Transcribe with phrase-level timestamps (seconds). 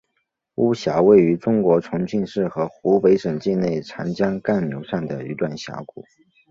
[0.55, 6.03] 巫峡位于中国重庆市和湖北省境内长江干流上的一段峡谷。